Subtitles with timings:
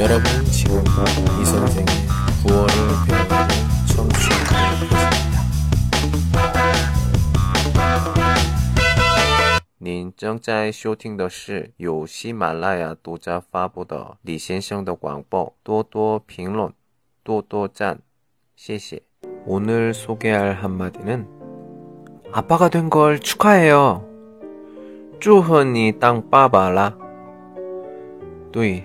[0.00, 0.82] 여러분 지금
[1.40, 1.86] 이 선생의
[2.42, 2.68] 구월을
[3.06, 3.48] 배우는
[3.86, 5.36] 청취하고 계십니다.
[9.78, 16.72] 您正在收听的是由喜马拉雅独家发布的李先生的广播，多多评论，
[17.22, 18.00] 多多赞，
[18.56, 19.02] 谢谢。
[19.46, 21.26] 오늘 소개할 한마디는
[22.32, 24.02] 아빠가 된 걸 축하해요.
[25.20, 26.92] 祝贺你当爸爸啦！
[28.50, 28.84] 对，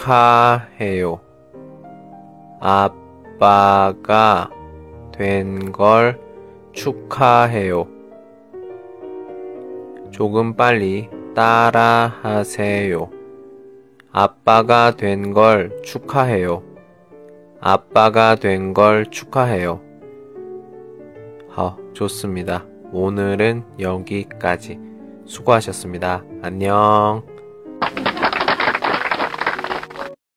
[0.00, 1.20] 축하해요.
[2.58, 4.50] 아빠가
[5.12, 6.18] 된 걸
[6.72, 7.86] 축하해요.
[10.10, 13.10] 조금 빨리 따라 하세요.
[14.10, 16.62] 아빠가 된 걸 축하해요.
[17.60, 19.80] 아빠가 된 걸 축하해요.
[21.56, 22.64] 어, 좋습니다.
[22.92, 24.80] 오늘은 여기까지.
[25.26, 26.24] 수고하셨습니다.
[26.42, 27.29] 안녕.